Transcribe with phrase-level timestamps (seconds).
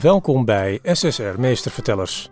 [0.00, 2.30] Welkom bij SSR Meestervertellers.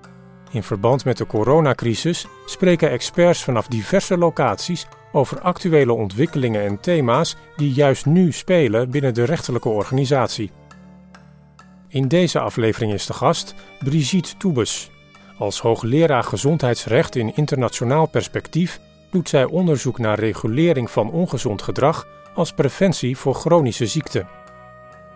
[0.50, 7.37] In verband met de coronacrisis spreken experts vanaf diverse locaties over actuele ontwikkelingen en thema's
[7.57, 10.50] die juist nu spelen binnen de rechterlijke organisatie.
[11.89, 14.91] In deze aflevering is de gast Brigitte Toebes.
[15.39, 22.53] Als hoogleraar gezondheidsrecht in internationaal perspectief doet zij onderzoek naar regulering van ongezond gedrag als
[22.53, 24.44] preventie voor chronische ziekten.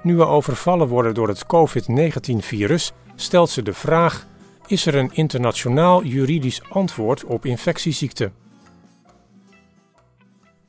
[0.02, 4.26] Nu we overvallen worden door het COVID-19-virus, stelt ze de vraag:
[4.66, 8.32] is er een internationaal juridisch antwoord op infectieziekten?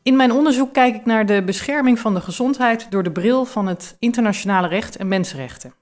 [0.04, 3.68] In mijn onderzoek kijk ik naar de bescherming van de gezondheid door de bril van
[3.68, 5.74] het internationale recht en mensenrechten.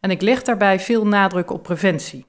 [0.00, 2.26] En ik leg daarbij veel nadruk op preventie.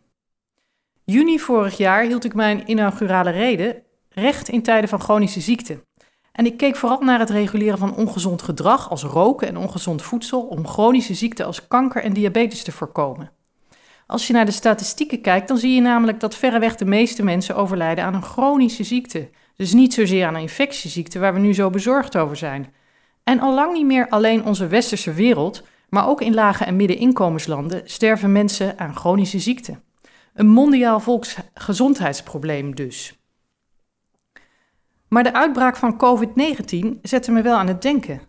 [1.05, 3.85] Juni vorig jaar hield ik mijn inaugurale reden
[4.19, 5.79] Recht in tijden van chronische ziekte.
[6.37, 10.41] En ik keek vooral naar het reguleren van ongezond gedrag als roken en ongezond voedsel
[10.41, 13.31] om chronische ziekten als kanker en diabetes te voorkomen.
[14.07, 17.55] Als je naar de statistieken kijkt, dan zie je namelijk dat verreweg de meeste mensen
[17.55, 19.29] overlijden aan een chronische ziekte.
[19.55, 22.73] Dus niet zozeer aan een infectieziekte waar we nu zo bezorgd over zijn.
[23.23, 27.81] En al lang niet meer alleen onze westerse wereld, maar ook in lage en middeninkomenslanden
[27.85, 29.83] sterven mensen aan chronische ziekten.
[30.33, 33.16] Een mondiaal volksgezondheidsprobleem dus.
[35.09, 38.21] Maar de uitbraak van COVID-19 zette me wel aan het denken.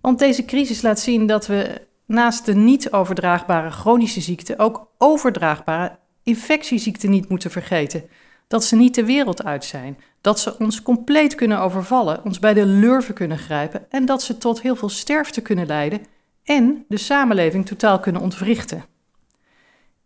[0.00, 5.98] Want deze crisis laat zien dat we naast de niet overdraagbare chronische ziekten ook overdraagbare
[6.22, 8.04] infectieziekten niet moeten vergeten.
[8.48, 12.54] Dat ze niet de wereld uit zijn, dat ze ons compleet kunnen overvallen, ons bij
[12.54, 16.00] de lurven kunnen grijpen en dat ze tot heel veel sterfte kunnen leiden
[16.44, 18.84] en de samenleving totaal kunnen ontwrichten.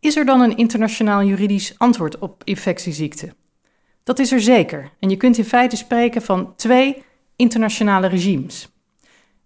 [0.00, 3.32] Is er dan een internationaal juridisch antwoord op infectieziekten?
[4.04, 4.90] Dat is er zeker.
[4.98, 7.02] En je kunt in feite spreken van twee
[7.36, 8.68] internationale regimes.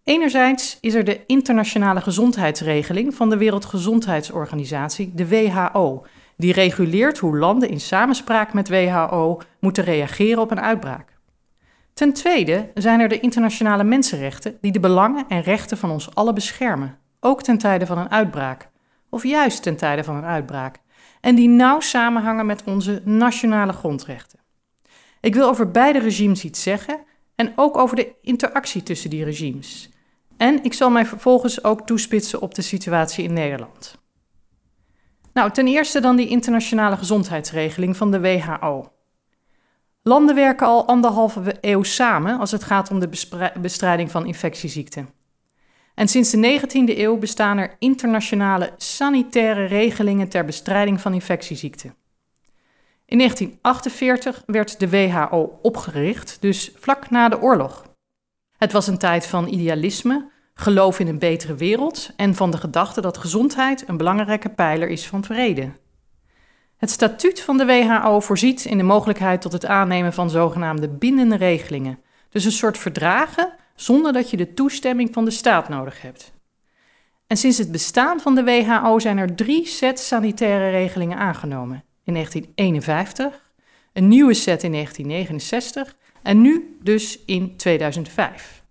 [0.05, 7.69] Enerzijds is er de internationale gezondheidsregeling van de Wereldgezondheidsorganisatie, de WHO, die reguleert hoe landen
[7.69, 11.13] in samenspraak met WHO moeten reageren op een uitbraak.
[11.95, 16.35] Ten tweede zijn er de internationale mensenrechten die de belangen en rechten van ons allen
[16.35, 18.69] beschermen, ook ten tijde van een uitbraak,
[19.11, 20.79] of juist ten tijde van een uitbraak,
[21.21, 24.44] en die nauw samenhangen met onze nationale grondrechten.
[25.25, 27.01] Ik wil over beide regimes iets zeggen
[27.35, 29.89] en ook over de interactie tussen die regimes.
[30.37, 33.99] En ik zal mij vervolgens ook toespitsen op de situatie in Nederland.
[35.33, 38.93] Nou, ten eerste dan die internationale gezondheidsregeling van de WHO.
[40.03, 43.11] Landen werken al anderhalve eeuw samen als het gaat om de
[43.61, 45.09] bestrijding van infectieziekten.
[45.95, 51.95] En sinds de 19e eeuw bestaan er internationale sanitaire regelingen ter bestrijding van infectieziekten.
[53.07, 57.85] In 1948 werd de WHO opgericht, dus vlak na de oorlog.
[58.57, 63.01] Het was een tijd van idealisme, geloof in een betere wereld en van de gedachte
[63.01, 65.73] dat gezondheid een belangrijke pijler is van vrede.
[66.77, 71.37] Het statuut van de WHO voorziet in de mogelijkheid tot het aannemen van zogenaamde bindende
[71.37, 71.99] regelingen,
[72.29, 76.33] dus een soort verdragen zonder dat je de toestemming van de staat nodig hebt.
[77.27, 82.13] En sinds het bestaan van de WHO zijn er drie sets sanitaire regelingen aangenomen in
[82.13, 83.53] 1951,
[83.93, 88.63] een nieuwe set in 1969 en nu dus in 2005.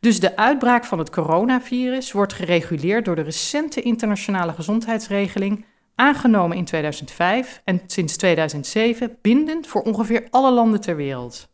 [0.00, 6.64] Dus de uitbraak van het coronavirus wordt gereguleerd door de recente internationale gezondheidsregeling, aangenomen in
[6.64, 11.50] 2005 en sinds 2007 bindend voor ongeveer alle landen ter wereld.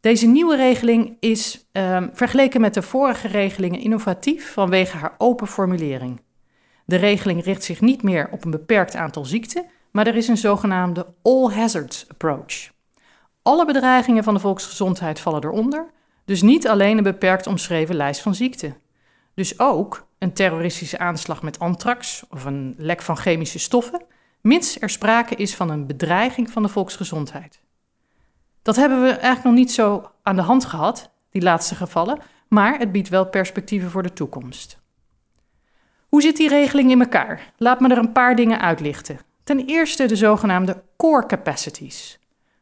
[0.00, 6.20] Deze nieuwe regeling is um, vergeleken met de vorige regelingen innovatief vanwege haar open formulering.
[6.88, 10.36] De regeling richt zich niet meer op een beperkt aantal ziekten, maar er is een
[10.36, 12.70] zogenaamde all hazards approach.
[13.42, 15.90] Alle bedreigingen van de volksgezondheid vallen eronder,
[16.24, 18.76] dus niet alleen een beperkt omschreven lijst van ziekten.
[19.34, 24.02] Dus ook een terroristische aanslag met anthrax of een lek van chemische stoffen,
[24.40, 27.60] mits er sprake is van een bedreiging van de volksgezondheid.
[28.62, 32.18] Dat hebben we eigenlijk nog niet zo aan de hand gehad, die laatste gevallen,
[32.48, 34.86] maar het biedt wel perspectieven voor de toekomst.
[36.08, 37.52] Hoe zit die regeling in elkaar?
[37.56, 39.18] Laat me er een paar dingen uitlichten.
[39.44, 42.18] Ten eerste de zogenaamde core capacities.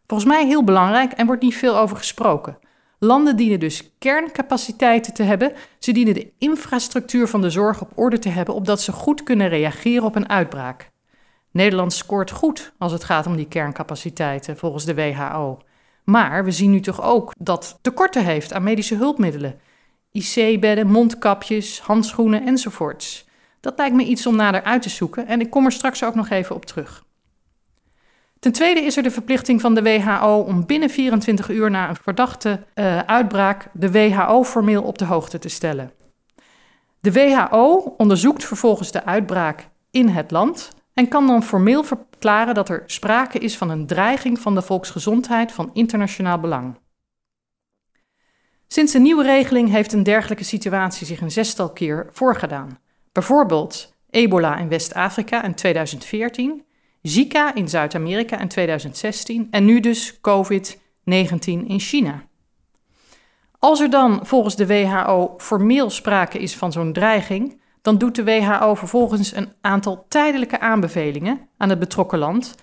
[0.07, 2.59] Volgens mij heel belangrijk en wordt niet veel over gesproken.
[2.99, 5.53] Landen dienen dus kerncapaciteiten te hebben.
[5.79, 9.49] Ze dienen de infrastructuur van de zorg op orde te hebben, opdat ze goed kunnen
[9.49, 10.91] reageren op een uitbraak.
[11.51, 15.59] Nederland scoort goed als het gaat om die kerncapaciteiten volgens de WHO.
[16.05, 19.61] Maar we zien nu toch ook dat tekorten heeft aan medische hulpmiddelen.
[20.13, 23.26] IC-bedden, mondkapjes, handschoenen enzovoorts.
[23.67, 26.15] Dat lijkt me iets om nader uit te zoeken en ik kom er straks ook
[26.15, 27.05] nog even op terug.
[28.39, 31.97] Ten tweede is er de verplichting van de WHO om binnen 24 uur na een
[31.97, 35.93] verdachte uh, uitbraak de WHO formeel op de hoogte te stellen.
[37.01, 42.69] De WHO onderzoekt vervolgens de uitbraak in het land en kan dan formeel verklaren dat
[42.69, 46.79] er sprake is van een dreiging van de volksgezondheid van internationaal belang.
[48.67, 52.85] Sinds de nieuwe regeling heeft een dergelijke situatie zich een zestal keer voorgedaan.
[53.17, 56.65] Bijvoorbeeld ebola in West-Afrika in 2014,
[57.03, 60.77] Zika in Zuid-Amerika in 2016 en nu dus COVID-19
[61.45, 62.23] in China.
[63.59, 68.25] Als er dan volgens de WHO formeel sprake is van zo'n dreiging, dan doet de
[68.25, 72.55] WHO vervolgens een aantal tijdelijke aanbevelingen aan het betrokken land.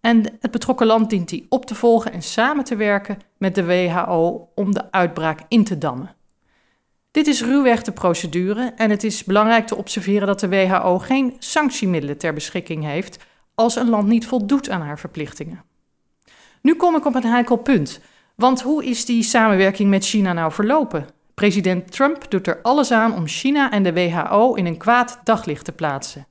[0.00, 3.64] En het betrokken land dient die op te volgen en samen te werken met de
[3.64, 6.14] WHO om de uitbraak in te dammen.
[7.20, 11.36] Dit is ruwweg de procedure en het is belangrijk te observeren dat de WHO geen
[11.38, 13.18] sanctiemiddelen ter beschikking heeft
[13.54, 15.64] als een land niet voldoet aan haar verplichtingen.
[16.62, 18.00] Nu kom ik op een heikel punt,
[18.34, 21.06] want hoe is die samenwerking met China nou verlopen?
[21.34, 25.64] President Trump doet er alles aan om China en de WHO in een kwaad daglicht
[25.64, 26.26] te plaatsen.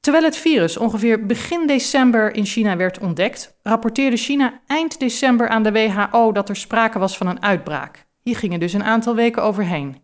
[0.00, 5.62] Terwijl het virus ongeveer begin december in China werd ontdekt, rapporteerde China eind december aan
[5.62, 8.10] de WHO dat er sprake was van een uitbraak.
[8.22, 9.96] Hier gingen dus een aantal weken overheen.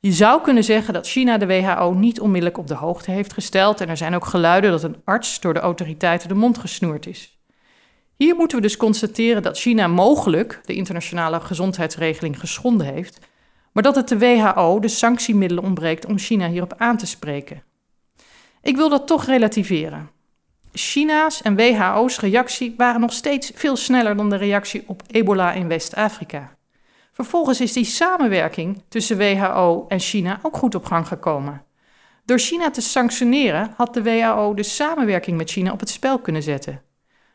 [0.00, 3.80] Je zou kunnen zeggen dat China de WHO niet onmiddellijk op de hoogte heeft gesteld
[3.80, 7.38] en er zijn ook geluiden dat een arts door de autoriteiten de mond gesnoerd is.
[8.16, 13.18] Hier moeten we dus constateren dat China mogelijk de internationale gezondheidsregeling geschonden heeft,
[13.72, 17.62] maar dat het de WHO de sanctiemiddelen ontbreekt om China hierop aan te spreken.
[18.62, 20.10] Ik wil dat toch relativeren.
[20.72, 25.68] China's en WHO's reactie waren nog steeds veel sneller dan de reactie op ebola in
[25.68, 26.56] West-Afrika.
[27.12, 31.64] Vervolgens is die samenwerking tussen WHO en China ook goed op gang gekomen.
[32.24, 36.42] Door China te sanctioneren had de WHO de samenwerking met China op het spel kunnen
[36.42, 36.82] zetten.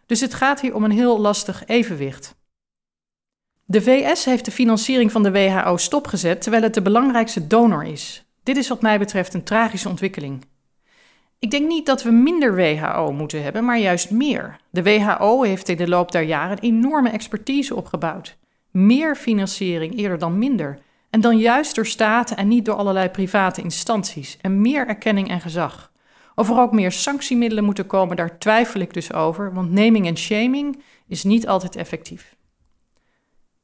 [0.05, 2.35] Dus het gaat hier om een heel lastig evenwicht.
[3.65, 8.25] De VS heeft de financiering van de WHO stopgezet terwijl het de belangrijkste donor is.
[8.43, 10.45] Dit is wat mij betreft een tragische ontwikkeling.
[11.39, 14.59] Ik denk niet dat we minder WHO moeten hebben, maar juist meer.
[14.69, 18.37] De WHO heeft in de loop der jaren enorme expertise opgebouwd.
[18.77, 20.79] Meer financiering eerder dan minder.
[21.09, 24.37] En dan juist door staten en niet door allerlei private instanties.
[24.41, 25.91] En meer erkenning en gezag.
[26.35, 30.17] Of er ook meer sanctiemiddelen moeten komen, daar twijfel ik dus over, want naming en
[30.17, 32.35] shaming is niet altijd effectief.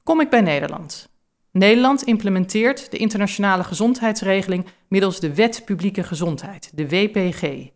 [0.03, 1.09] Kom ik bij Nederland.
[1.51, 7.69] Nederland implementeert de internationale gezondheidsregeling middels de Wet Publieke Gezondheid, de WPG.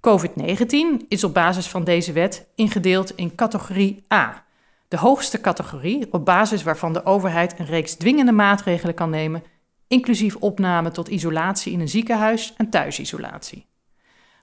[0.00, 4.46] COVID-19 is op basis van deze wet ingedeeld in categorie A,
[4.88, 9.42] de hoogste categorie op basis waarvan de overheid een reeks dwingende maatregelen kan nemen,
[9.88, 13.66] inclusief opname tot isolatie in een ziekenhuis en thuisisolatie.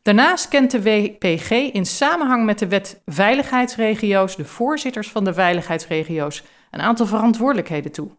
[0.01, 6.43] Daarnaast kent de WPG in samenhang met de wet veiligheidsregio's de voorzitters van de veiligheidsregio's
[6.71, 8.09] een aantal verantwoordelijkheden toe.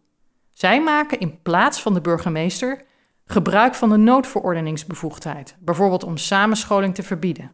[0.53, 2.85] Zij maken in plaats van de burgemeester
[3.27, 7.53] gebruik van de noodverordeningsbevoegdheid, bijvoorbeeld om samenscholing te verbieden.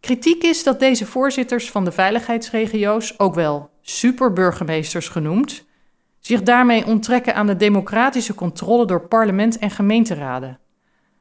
[0.00, 5.64] Kritiek is dat deze voorzitters van de veiligheidsregio's, ook wel superburgemeesters genoemd,
[6.18, 10.58] zich daarmee onttrekken aan de democratische controle door parlement en gemeenteraden.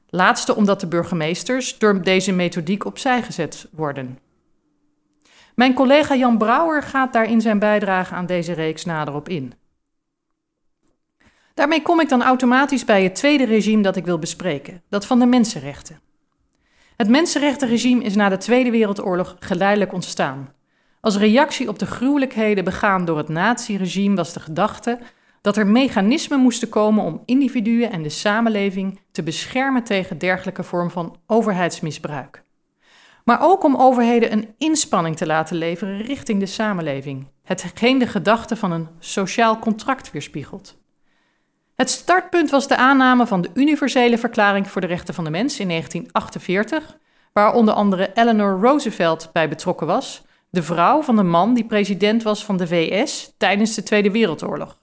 [0.10, 4.20] Laatste omdat de burgemeesters door deze methodiek opzij gezet worden.
[5.56, 9.54] Mijn collega Jan Brouwer gaat daar in zijn bijdrage aan deze reeks nader op in.
[11.54, 15.20] Daarmee kom ik dan automatisch bij het tweede regime dat ik wil bespreken, dat van
[15.20, 16.00] de mensenrechten.
[16.98, 20.54] Het mensenrechtenregime is na de Tweede Wereldoorlog geleidelijk ontstaan.
[21.04, 25.00] Als reactie op de gruwelijkheden begaan door het naziregime was de gedachte
[25.42, 30.92] dat er mechanismen moesten komen om individuen en de samenleving te beschermen tegen dergelijke vorm
[30.92, 32.44] van overheidsmisbruik.
[33.24, 38.56] Maar ook om overheden een inspanning te laten leveren richting de samenleving, hetgeen de gedachte
[38.56, 40.78] van een sociaal contract weerspiegelt.
[41.76, 45.60] Het startpunt was de aanname van de Universele Verklaring voor de Rechten van de Mens
[45.60, 46.98] in 1948,
[47.34, 52.24] waar onder andere Eleanor Roosevelt bij betrokken was, de vrouw van de man die president
[52.24, 54.80] was van de VS tijdens de Tweede Wereldoorlog.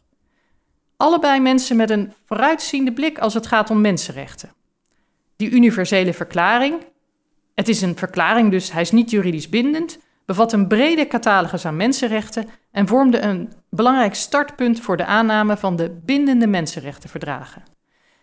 [0.97, 4.53] Allebei mensen met een vooruitziende blik als het gaat om mensenrechten.
[5.37, 6.75] Die universele verklaring,
[7.55, 11.77] het is een verklaring dus, hij is niet juridisch bindend, bevat een brede catalogus aan
[11.77, 17.63] mensenrechten en vormde een belangrijk startpunt voor de aanname van de bindende mensenrechtenverdragen.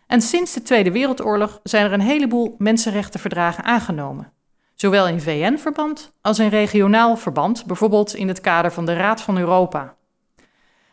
[0.07, 4.31] En sinds de Tweede Wereldoorlog zijn er een heleboel mensenrechtenverdragen aangenomen.
[4.77, 9.37] Zowel in VN-verband als in regionaal verband, bijvoorbeeld in het kader van de Raad van
[9.37, 9.95] Europa.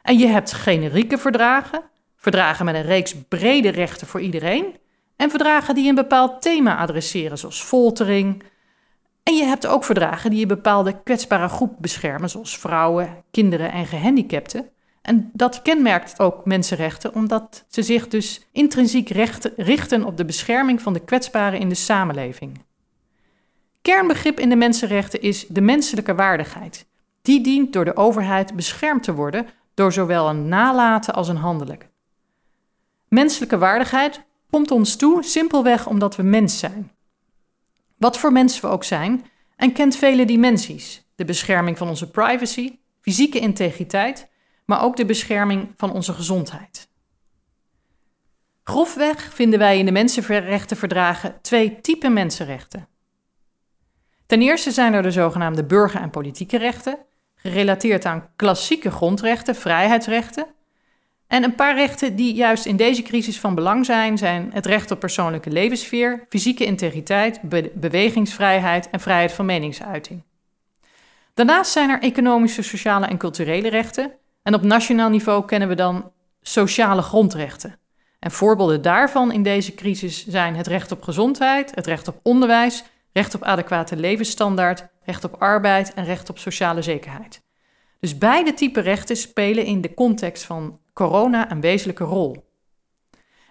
[0.02, 1.82] En je hebt generieke verdragen,
[2.16, 4.76] verdragen met een reeks brede rechten voor iedereen,
[5.16, 8.42] en verdragen die een bepaald thema adresseren, zoals foltering.
[9.22, 13.86] En je hebt ook verdragen die een bepaalde kwetsbare groep beschermen, zoals vrouwen, kinderen en
[13.86, 14.68] gehandicapten.
[15.02, 19.08] En dat kenmerkt ook mensenrechten, omdat ze zich dus intrinsiek
[19.56, 22.58] richten op de bescherming van de kwetsbaren in de samenleving.
[23.84, 26.86] Kernbegrip in de mensenrechten is de menselijke waardigheid.
[27.22, 31.88] Die dient door de overheid beschermd te worden door zowel een nalaten als een handelijk.
[33.08, 36.92] Menselijke waardigheid komt ons toe simpelweg omdat we mens zijn.
[37.96, 39.24] Wat voor mensen we ook zijn,
[39.56, 44.28] en kent vele dimensies: de bescherming van onze privacy, fysieke integriteit,
[44.64, 46.88] maar ook de bescherming van onze gezondheid.
[48.62, 52.88] Grofweg vinden wij in de mensenrechtenverdragen twee typen mensenrechten.
[54.26, 56.98] Ten eerste zijn er de zogenaamde burger- en politieke rechten,
[57.34, 60.46] gerelateerd aan klassieke grondrechten, vrijheidsrechten.
[61.26, 64.90] En een paar rechten die juist in deze crisis van belang zijn, zijn het recht
[64.90, 67.40] op persoonlijke levenssfeer, fysieke integriteit,
[67.74, 70.22] bewegingsvrijheid en vrijheid van meningsuiting.
[71.34, 74.12] Daarnaast zijn er economische, sociale en culturele rechten.
[74.42, 76.12] En op nationaal niveau kennen we dan
[76.42, 77.78] sociale grondrechten.
[78.18, 82.84] En voorbeelden daarvan in deze crisis zijn het recht op gezondheid, het recht op onderwijs,
[83.14, 87.42] recht op adequate levensstandaard, recht op arbeid en recht op sociale zekerheid.
[88.00, 92.52] Dus beide typen rechten spelen in de context van corona een wezenlijke rol.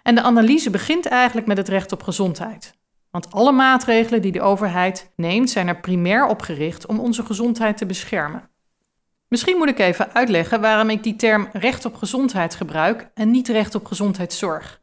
[0.02, 2.74] En de analyse begint eigenlijk met het recht op gezondheid.
[3.10, 7.76] Want alle maatregelen die de overheid neemt zijn er primair op gericht om onze gezondheid
[7.76, 8.50] te beschermen.
[9.28, 13.48] Misschien moet ik even uitleggen waarom ik die term recht op gezondheid gebruik en niet
[13.48, 14.80] recht op gezondheidszorg.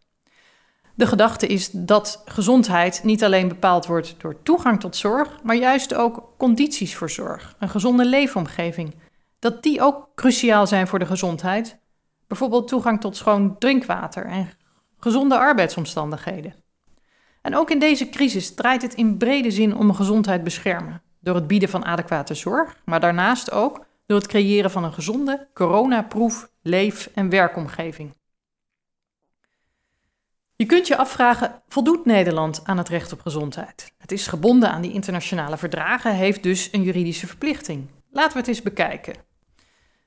[0.95, 5.93] De gedachte is dat gezondheid niet alleen bepaald wordt door toegang tot zorg, maar juist
[5.93, 8.95] ook condities voor zorg, een gezonde leefomgeving.
[9.39, 11.79] Dat die ook cruciaal zijn voor de gezondheid.
[12.27, 14.49] Bijvoorbeeld toegang tot schoon drinkwater en
[14.99, 16.55] gezonde arbeidsomstandigheden.
[17.41, 21.01] En ook in deze crisis draait het in brede zin om gezondheid beschermen.
[21.19, 25.47] Door het bieden van adequate zorg, maar daarnaast ook door het creëren van een gezonde,
[25.53, 28.13] coronaproof leef- en werkomgeving.
[30.61, 33.93] Je kunt je afvragen, voldoet Nederland aan het recht op gezondheid?
[33.97, 37.87] Het is gebonden aan die internationale verdragen, heeft dus een juridische verplichting.
[38.11, 39.13] Laten we het eens bekijken.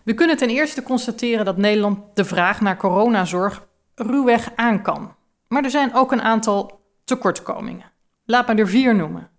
[0.02, 5.14] We kunnen ten eerste constateren dat Nederland de vraag naar coronazorg ruwweg aan kan.
[5.48, 7.92] Maar er zijn ook een aantal tekortkomingen.
[8.24, 9.30] Laat me er vier noemen.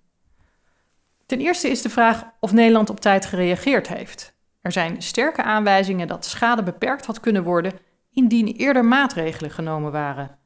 [1.25, 4.35] Ten eerste is de vraag of Nederland op tijd gereageerd heeft.
[4.61, 7.73] Er zijn sterke aanwijzingen dat schade beperkt had kunnen worden
[8.11, 10.43] indien eerder maatregelen genomen waren.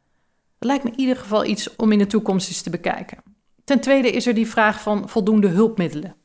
[0.60, 3.18] Dat lijkt me in ieder geval iets om in de toekomst eens te bekijken.
[3.63, 6.16] Ten tweede is er die vraag van voldoende hulpmiddelen.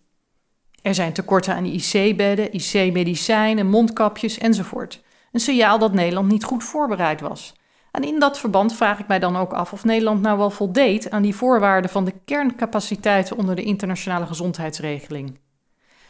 [0.83, 5.03] Er zijn tekorten aan IC-bedden, IC-medicijnen, mondkapjes enzovoort.
[5.33, 7.55] Een signaal dat Nederland niet goed voorbereid was.
[7.91, 11.11] En in dat verband vraag ik mij dan ook af of Nederland nou wel voldeed
[11.11, 15.39] aan die voorwaarden van de kerncapaciteiten onder de internationale gezondheidsregeling.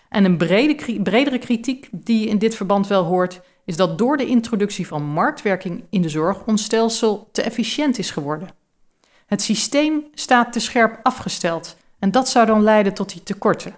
[0.08, 4.26] En een brede, bredere kritiek die in dit verband wel hoort, is dat door de
[4.26, 8.48] introductie van marktwerking in de zorg ons stelsel te efficiënt is geworden.
[9.26, 13.76] Het systeem staat te scherp afgesteld en dat zou dan leiden tot die tekorten.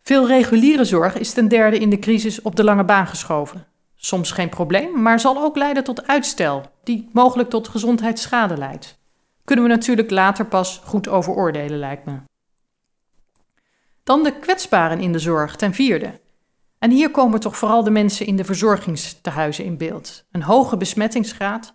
[0.00, 3.66] Veel reguliere zorg is ten derde in de crisis op de lange baan geschoven.
[3.94, 8.98] Soms geen probleem, maar zal ook leiden tot uitstel, die mogelijk tot gezondheidsschade leidt.
[9.44, 12.14] Kunnen we natuurlijk later pas goed over oordelen, lijkt me.
[14.02, 16.20] Dan de kwetsbaren in de zorg, ten vierde.
[16.80, 20.24] En hier komen toch vooral de mensen in de verzorgingstehuizen in beeld.
[20.30, 21.72] Een hoge besmettingsgraad,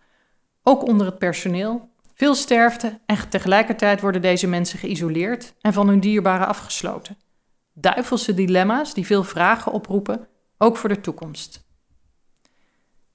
[0.63, 5.99] ook onder het personeel, veel sterfte en tegelijkertijd worden deze mensen geïsoleerd en van hun
[5.99, 7.17] dierbaren afgesloten.
[7.73, 11.63] Duivelse dilemma's die veel vragen oproepen, ook voor de toekomst.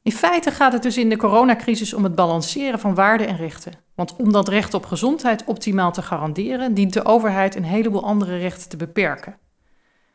[0.02, 3.72] In feite gaat het dus in de coronacrisis om het balanceren van waarden en rechten.
[3.94, 8.38] Want om dat recht op gezondheid optimaal te garanderen, dient de overheid een heleboel andere
[8.38, 9.38] rechten te beperken.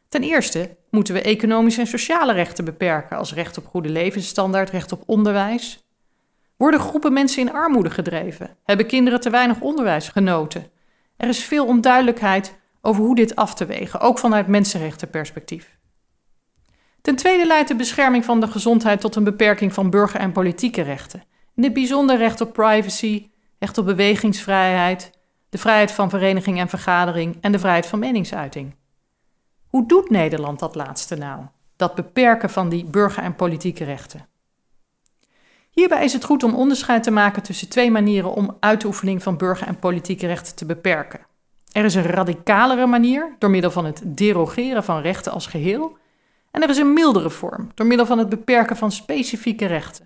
[0.09, 4.91] Ten eerste moeten we economische en sociale rechten beperken, als recht op goede levensstandaard, recht
[4.91, 5.83] op onderwijs.
[6.57, 8.57] Worden groepen mensen in armoede gedreven?
[8.63, 10.71] Hebben kinderen te weinig onderwijs genoten?
[11.17, 15.77] Er is veel onduidelijkheid over hoe dit af te wegen, ook vanuit mensenrechtenperspectief.
[17.01, 20.81] Ten tweede leidt de bescherming van de gezondheid tot een beperking van burger- en politieke
[20.81, 21.23] rechten.
[21.55, 25.11] In het bijzonder recht op privacy, recht op bewegingsvrijheid,
[25.49, 28.75] de vrijheid van vereniging en vergadering en de vrijheid van meningsuiting.
[29.75, 31.41] Hoe doet Nederland dat laatste nou?
[31.75, 34.27] Dat beperken van die burger- en politieke rechten.
[35.69, 39.67] Hierbij is het goed om onderscheid te maken tussen twee manieren om uitoefening van burger-
[39.67, 41.19] en politieke rechten te beperken.
[41.71, 45.97] Er is een radicalere manier door middel van het derogeren van rechten als geheel
[46.51, 50.05] en er is een mildere vorm, door middel van het beperken van specifieke rechten.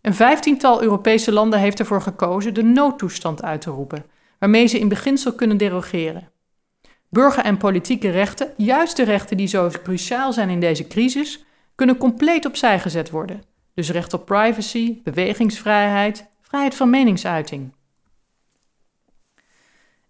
[0.00, 4.06] Een vijftiental Europese landen heeft ervoor gekozen de noodtoestand uit te roepen,
[4.38, 6.32] waarmee ze in beginsel kunnen derogeren.
[7.14, 11.44] Burger- en politieke rechten, juist de rechten die zo cruciaal zijn in deze crisis,
[11.74, 13.42] kunnen compleet opzij gezet worden.
[13.74, 17.72] Dus recht op privacy, bewegingsvrijheid, vrijheid van meningsuiting.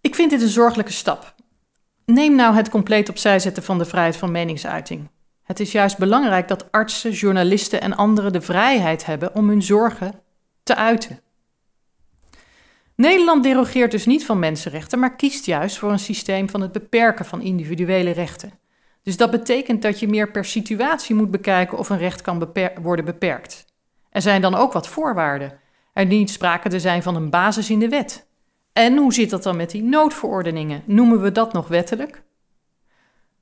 [0.01, 1.35] Ik vind dit een zorgelijke stap.
[2.05, 5.09] Neem nou het compleet opzij zetten van de vrijheid van meningsuiting.
[5.43, 10.21] Het is juist belangrijk dat artsen, journalisten en anderen de vrijheid hebben om hun zorgen
[10.63, 11.19] te uiten.
[12.95, 17.25] Nederland derogeert dus niet van mensenrechten, maar kiest juist voor een systeem van het beperken
[17.25, 18.59] van individuele rechten.
[19.03, 23.05] Dus dat betekent dat je meer per situatie moet bekijken of een recht kan worden
[23.05, 23.65] beperkt.
[24.09, 25.59] Er zijn dan ook wat voorwaarden.
[25.93, 28.27] Er dient sprake te zijn van een basis in de wet.
[28.73, 30.83] En hoe zit dat dan met die noodverordeningen?
[30.85, 32.23] Noemen we dat nog wettelijk?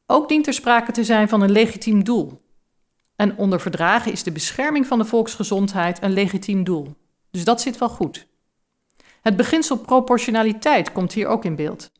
[0.05, 2.41] Ook dient er sprake te zijn van een legitiem doel.
[3.15, 6.95] En onder verdragen is de bescherming van de volksgezondheid een legitiem doel.
[7.31, 8.27] Dus dat zit wel goed.
[9.23, 11.91] Het beginsel proportionaliteit komt hier ook in beeld.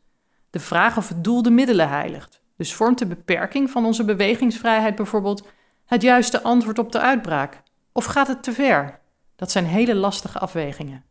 [0.49, 2.41] De vraag of het doel de middelen heiligt.
[2.57, 5.47] Dus vormt de beperking van onze bewegingsvrijheid bijvoorbeeld
[5.85, 7.61] het juiste antwoord op de uitbraak?
[7.91, 8.99] Of gaat het te ver?
[9.35, 11.03] Dat zijn hele lastige afwegingen.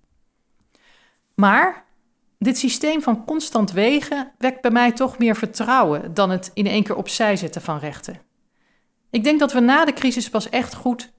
[1.34, 1.84] Maar
[2.38, 6.82] dit systeem van constant wegen wekt bij mij toch meer vertrouwen dan het in één
[6.82, 8.20] keer opzij zetten van rechten.
[9.10, 11.12] Ik denk dat we na de crisis pas echt goed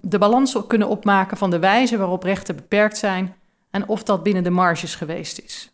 [0.00, 3.34] de balans kunnen opmaken van de wijze waarop rechten beperkt zijn
[3.70, 5.72] en of dat binnen de marges geweest is.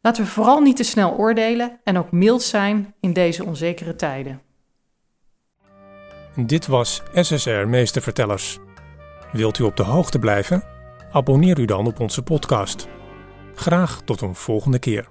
[0.00, 4.42] Laten we vooral niet te snel oordelen en ook mild zijn in deze onzekere tijden.
[6.36, 8.58] Dit was SSR Meestervertellers.
[9.32, 10.64] Wilt u op de hoogte blijven?
[11.12, 12.88] Abonneer u dan op onze podcast.
[13.54, 15.08] Graag tot een volgende keer.